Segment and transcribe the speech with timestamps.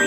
[0.00, 0.06] よ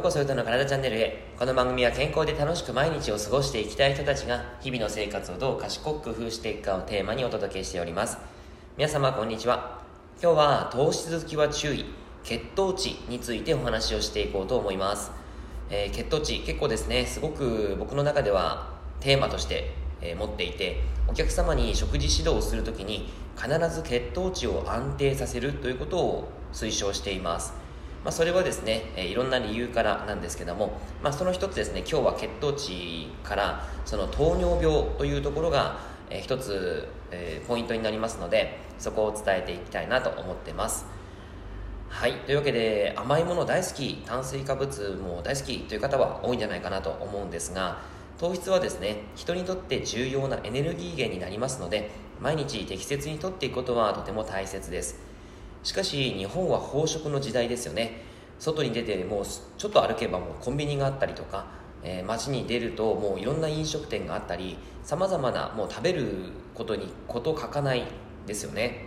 [0.00, 1.32] うこそゆとの体チャンネルへ。
[1.38, 8.18] この番組は健康で楽しく毎日を過ごしていきたい人たちが日々の生活をどう賢く工夫していくかをテーマにお届けしております。
[8.76, 9.80] 皆様こんにちは。
[10.20, 11.84] 今日は糖質好きは注意。
[12.24, 15.12] 血糖値についてお話をしていこうと思います、
[15.70, 17.06] えー、血糖値結構ですね。
[17.06, 27.52] すごく僕の中ではテーマとして、えー、持っていてお客様に食事指導をするとに必ず血糖値を安定させるということを推奨しています。
[28.04, 40.86] まあ、それはですね、えいろんな理由からなんですけども、まあ、その一つですね今日は血糖値からその糖尿病というところが、えー、一つ、えー、ポイントになりますのでそこを伝えていきたいなと思ってます。
[41.88, 47.78] はいというわけで甘いもの大好き炭水化物も大好きという方は多いんじゃないかなと思うんですが
[48.18, 51.90] 糖質はですね人にとって重要なエネルギー源になりますので
[52.20, 54.98] 毎日適切にとっていくことはとても大切です。
[55.62, 58.02] しかし日本は飽食の時代ですよね。
[58.40, 61.46] 外に出てもうちょっと歩けばもうコンビニがあったりとか、
[61.82, 67.84] えー、街に出るともういろんな飲食店があったりさまざまなもう食べることにこと書かない
[68.26, 68.84] ですよね。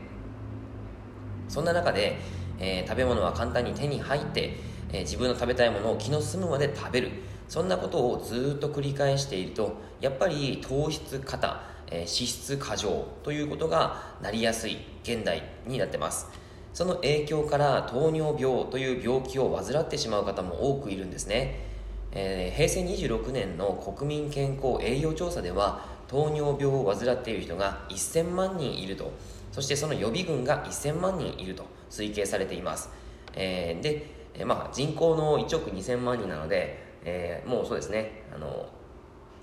[1.48, 2.18] そんな中で、
[2.60, 4.58] えー、食べ物は簡単に手に入って、
[4.92, 7.12] えー、自分の食べたいものを気の済むまで食べる。
[7.52, 16.30] そんなことをずっと繰り返しているとやっぱり糖質過多、え脂質過剰ということがなりやすい現代になってます。
[16.74, 21.66] その影響から糖尿病という病気を患ってしまう方も多くいるんですね、
[22.14, 29.12] えー、平成26年の国民健康栄養調査では糖尿病を患っている人が1000万人いると。
[29.52, 32.90] そしてその予備軍が1000万人いると推計されています、
[33.34, 34.06] えー、で、
[34.36, 38.24] えー、まあ、人口の1億2000万人なので、えー、もうそうですね。
[38.34, 38.70] あの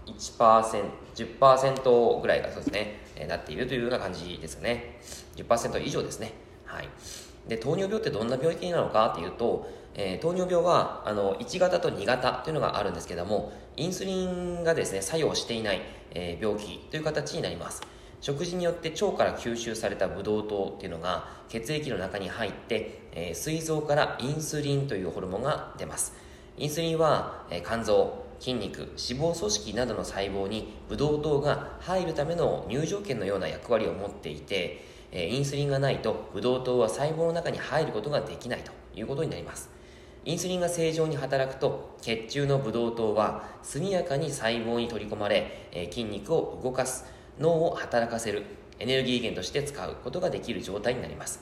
[0.06, 4.98] 1%10% ぐらいがそうですね、えなっているというような感じですよね
[5.37, 6.33] 10%以上ですね。
[6.65, 6.89] はい、
[7.47, 15.81] で糖尿病ってどんな病気なのかっていうと、えー、糖尿病はあの1型と2型というのがあるんですけどもインスリンがですね作用していない、
[16.12, 17.82] えー、病気という形になります。
[18.21, 26.28] 食事によって腸から吸収されたブドウ糖っていうのが血液の中に入って、えー、膵臓からインスリンというホルモンが出ます。
[26.58, 39.70] インスリンは、え、肝臓筋肉脂肪組織などの細胞にブドウ糖が入るための入場券のような役割を持っていてえインスリンがないとブドウ糖は細胞の中に入ることができないということになります。
[40.24, 47.06] インスリンが正常に働くと血中のブドウ糖は速やかに細胞に取り込まれ、え筋肉を動かす
[47.38, 48.42] 脳を働かせる
[48.78, 51.40] エネルギー源として使うことができる状態になります。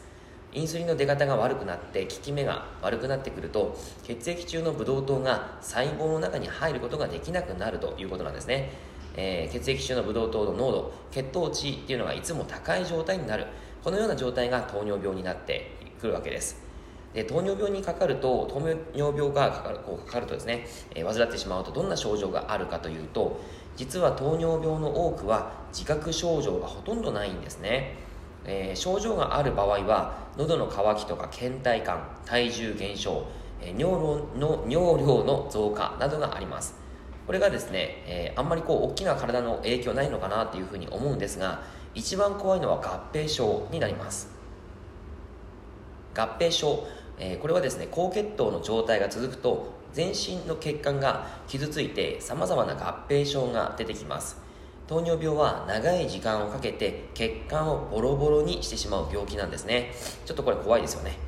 [0.57, 8.71] インスリンの出方が悪くなって効き目が悪くなってくると血液中のブドウ糖が細胞の中に入ることができなくなるということなんですね。
[9.19, 13.47] えー、血液中のブドウ糖の濃度血糖値っていうのがいつも高い状態になる。
[13.85, 16.65] このような状態が糖尿病になってくるわけです。
[17.13, 18.59] で糖尿病にかかると糖
[18.95, 23.41] 尿病がかかるこうかかるとですね、えー、患ってしまうとどんな症状があるかというと
[23.77, 27.97] 実は糖尿病の多くは自覚症状がほとんどないんですね、
[28.47, 33.27] えー、症状がある場合は喉の渇きとか倦怠感体重減少、
[33.61, 36.75] えー、尿の尿量の増加などがあります。
[37.27, 41.63] これがですね、えー、あんまりこう大きな体の影響ないのかなっていうふうに思うんですが
[41.93, 44.29] 一番怖いのは合併症になります。
[46.15, 46.87] 合併症、
[47.19, 54.46] えー、これはですね高血糖の状態が続くと全身の血管が傷ついてさまざまな合併症が出てきます。
[54.87, 59.93] 糖尿病は長い時間をかけて血管をボロボロにしてしまう病気なんですね。
[60.25, 61.19] ちょっとこれ怖いですよね。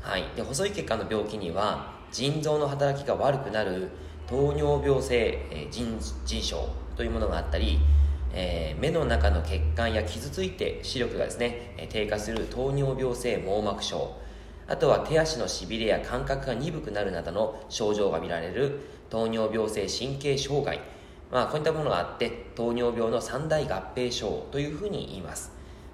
[0.00, 0.24] はい。
[0.34, 3.90] で細い血管の病気には腎臓の働きが悪くなる
[4.26, 7.78] 糖尿病性、え腎腎症というものがあったり、
[8.32, 14.16] えー、目の中の血管や傷ついて視力がですね、え低下する糖尿病性網膜症。
[14.66, 20.93] あとは手足のしびれや感覚が鈍くなるなどの症状が見られる糖尿病性神経障害。
[21.34, 25.50] まあこういったものがあって糖尿病の三大合併症というふうに言います。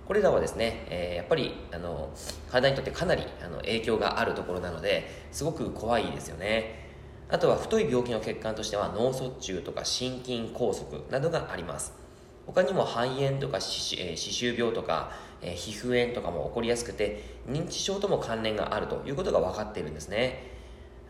[0.06, 2.10] これらはですね、えー、やっぱりあの
[2.50, 6.90] 体にとってかなりあの影響があるところなのですごく怖いですよね。
[7.30, 11.94] あとは太い病気の血管としては脳卒中とか心筋梗塞などがあります。
[12.44, 20.59] 他にも肺炎とか歯周病とか、え皮膚炎とかも起こりやすくて認知症とも関連があるということが分かっているんですね。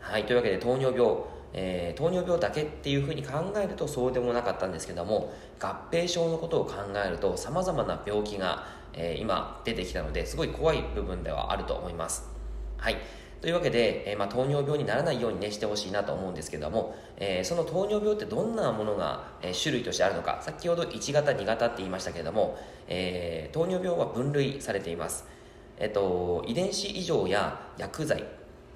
[0.01, 6.75] はいというわけで糖尿病えー、糖尿病だけっていうふうに考えるとそうでもなかったんですけども合併症のことを考
[7.05, 12.29] えるとさまざまな病気が、えー、今出てきたのですごい怖い部分ではあると思います。
[12.77, 12.97] はい。
[13.41, 25.25] というわけで、えー、まあ、糖尿病にならないようにねしてほしいなと思うんですけども、え、その糖尿病ってどんなものが、え種類としてあるのか先ほど1型2型って言いましたけれども、え糖尿病は分類されています、
[25.79, 28.23] えっと、遺伝子異常や薬剤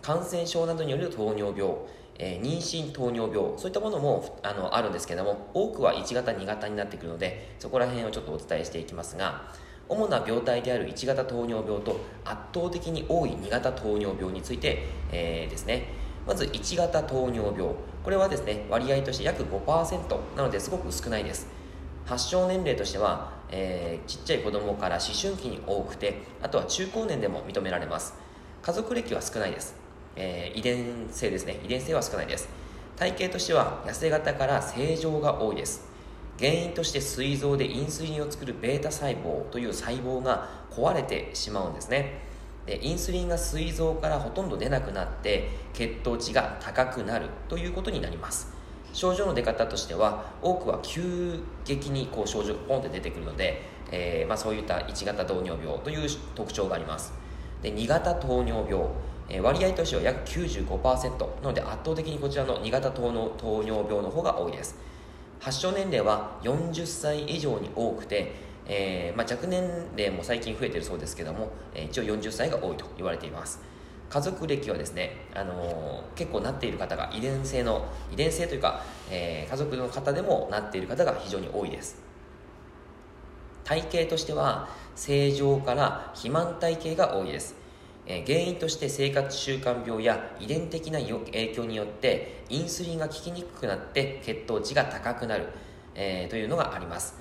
[0.06, 1.75] 感染症などによる糖尿病
[2.18, 9.52] えー、妊娠糖尿病そういったものもあのあるんですけども多くは1型2型になってくるのでそこら辺をちょっとお伝えしていきますが
[9.88, 15.90] 主な病態である1型糖尿病と圧倒的に多い2型糖尿病について、えー、ですね。
[16.25, 17.75] まず1型糖尿病。
[18.04, 21.48] これはですね割合として約5%なのですごく少ないです。
[22.06, 28.16] 発症年齢としては、えー、ちっちゃい子供から思春期に多くてあとは中高年でも認められます。
[28.63, 29.75] 家族歴は少ないです、
[30.15, 31.59] えー、遺伝性ですね。
[31.63, 32.47] 遺伝性は少ないです。
[32.95, 35.95] 体型としては痩せ型から正常が多いです。
[36.39, 42.23] 原因として膵臓でインスリンを作る β 細胞という細胞が壊れてしまうんですね。
[42.65, 48.53] でインスリンが膵臓からほとんど出なくなって血糖値が高くなるということになります。
[48.91, 53.61] 症状の出方としては多くは急激にこう症状がポンって出てくるので、
[53.91, 57.13] えー、まあ、そういった1型糖尿病という特徴があります。
[57.61, 58.88] で2型糖尿病。
[59.30, 64.75] え割合としては約95%なので圧倒的にこちらの2型糖の糖尿病の方が多いです。
[65.39, 68.33] 発症年齢は40歳以上に多くて、
[68.68, 69.63] えー、まあ、若年
[69.95, 73.60] 齢も最近増えてるそうですけども、えー、一応40歳が多いと言われています。
[74.10, 82.01] 家族歴はですね、あのー、結構なっている方が遺伝性の遺伝性というか、え家族の方でもなっている方が非常に多いです。
[83.63, 87.64] 体型としては正常から肥満体型が多いです。
[88.07, 95.48] え原因として生活習慣病や遺伝的な影響によってインスリンが効きにくくなって血糖値が高くなる、
[95.96, 97.16] えー、というのがあります、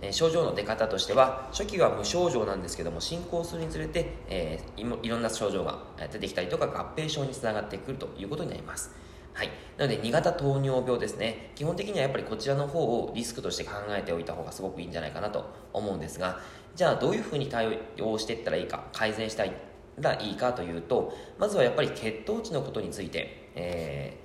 [0.00, 8.90] え、症状の出方としては初期は無症状なんですけども進行するにつれて、えー、いろんな症状が出てきたりとか合併症につながってくるということになります。
[9.34, 11.52] はい、なので2型糖尿病ですね。
[11.54, 16.40] 基本的にはやっぱりこちらの方をリスクとして考えておいた方がすごくいいんじゃないかなと思うんですが
[16.74, 19.52] じゃあどういうふうに対応していったらいいか改善したい
[19.98, 24.16] らいいかというとまずはやっぱり血糖値のことについて、え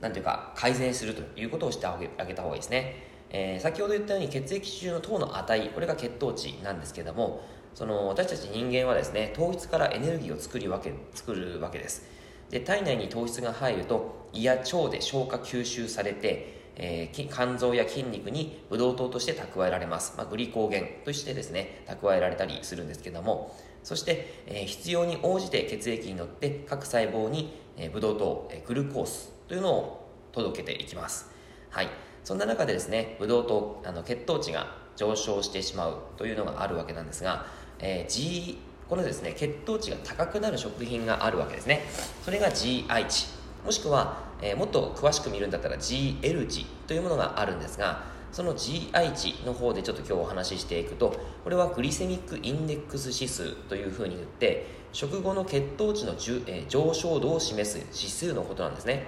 [0.00, 2.96] ー、ていうか改善するということをしてあげあげた方がいいですね、
[3.30, 7.42] えー、先ほど言ったように血液中の糖の値これが血糖値なんですけども
[7.74, 12.08] その私たち人間はですね糖質からエネルギーを作りわけ作るわけです。
[12.48, 23.54] で体内に糖質が入ると胃や腸で消化吸収されてえー、肝臓や筋肉にブドウ糖として蓄えられます、まあ、グリコーゲンとしてですね蓄えられたりするんですけども。
[23.82, 31.30] そして、えー、必要に応じて血液に乗って各細胞に、えー、ブドウ糖、えー、グルコースというのを届けていきます。
[31.70, 31.88] はい。
[32.24, 37.46] そんな中でですねブドウ糖あの血糖値が上昇してしまうというのがあるわけなんですが、
[37.78, 38.58] えー、G
[38.88, 41.84] このですね血糖値が高くなる食品があるわけですね。
[42.24, 43.36] それが GI 値。
[43.64, 59.04] もしくは、えー、もっと詳しく見るんだったら GL 値というものがあるんですがその GI 値の方でちょっと今日お話ししていくとこれはグリセミックインデックス指数というふうに言って食後の血糖値のじえー、上昇度を示す指数のことなんですね。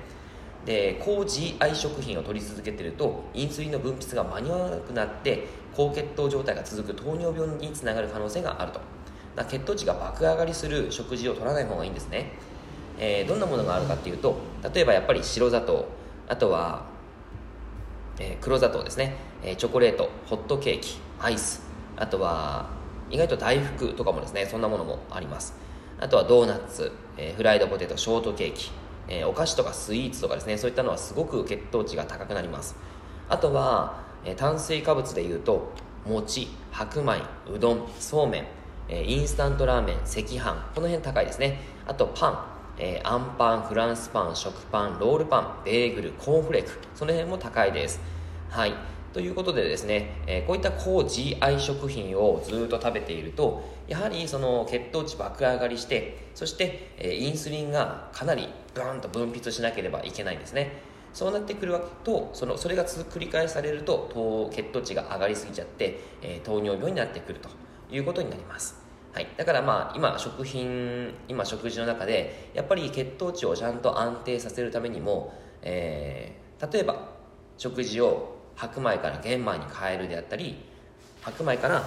[0.66, 8.80] で高 GI 食品を取り続けてるとインスリンの分泌が間に合わなくなって高血糖状態が続く糖尿病につながる可能性があると。
[9.44, 12.32] 血糖値が爆上がりする食事を取らない方がいいんですね、
[12.98, 14.36] えー、どんなものがあるかっていうと
[14.74, 15.86] 例えばやっぱり白砂糖
[16.28, 16.86] あとは
[18.20, 21.62] えー、黒砂糖ですね、えー、チョコレートホットケーキアイス
[21.96, 22.68] あとは
[23.10, 25.54] 意外と大福とかもですねそんなものもあります。
[26.00, 28.70] あとはドーナツ、え、フライドポテトショートケーキ、
[29.08, 32.76] えお菓子とかスイーツとかですねそういったのはすごく血糖値が高くなります。
[33.28, 35.73] あとは、え炭水化物でいうと
[36.06, 38.44] 餅白米うどんそうめん、
[38.88, 41.61] えインスタントラーメン赤飯この辺高いですね。
[41.87, 42.57] あとパン。
[42.78, 48.00] えー、あんパン、フランスパン、食パン、ロールパン、ベーグル、コーンフレーク、その辺も高いです。
[48.49, 48.75] はい。
[49.12, 60.80] ということでですね、えー、こういった高 GI 食品をずっと食べていると、やはりその血糖値爆上がりして、そして、えー、インスリンがかなりブーンと分泌しなければいけないんですね。
[61.12, 67.49] そうなってくるわけと、そのそれが繰り返されると、血糖値が上がりすぎちゃって、えー、糖尿病になってくると
[67.90, 68.77] いうことになります。
[69.12, 77.08] はい、だからまあ今食品今食事の中でやっぱり血糖値をちゃんと安定させるためにも、えー、例えば
[77.56, 80.56] 食事を白米から玄米に変えるであったり
[81.22, 81.82] 白米から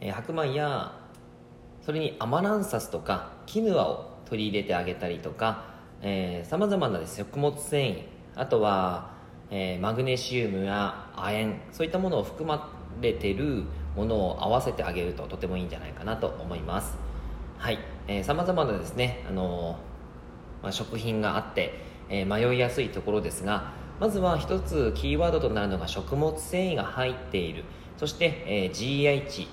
[0.00, 0.92] えー、白米や
[1.82, 5.76] それにアマランサスとかキヌアを取り入れてあげたりとか
[6.44, 7.16] さまざまなです。
[7.16, 8.02] 食物繊維
[8.34, 9.12] あとは、
[9.50, 13.64] えー、マグネシウムや亜鉛そういったものを含まれてる
[13.96, 16.96] ものを合わせてあげるととてもいいんじゃないかなと思います。
[17.58, 17.78] はい。
[18.22, 19.78] さまざ、まなですね、あの
[20.62, 27.64] まあ、食品があって、えー、迷いやすいところですがまずは一つキーワードとなるのが食物繊維が入っている。
[27.96, 29.48] そして、えー、GI 値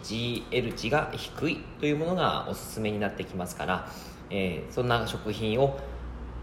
[0.51, 3.89] GL 値が低いというものがおすすめになってきますから、
[4.29, 5.79] えー、そんな食品を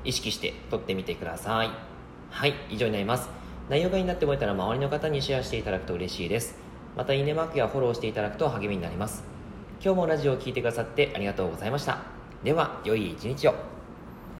[0.02, 1.71] 意識して取ってみてください。
[2.30, 2.54] はい。
[2.71, 3.28] 以上になります。
[3.69, 6.70] 内容がいいなって思えたら周りの方にシェアしていただくと嬉しいです。
[6.97, 9.23] またいいねマークやフォローしていただくと励みになります。
[9.82, 11.99] 今日もラジオを聴いてくださってありがとうございました。
[12.44, 13.70] では良い一日を。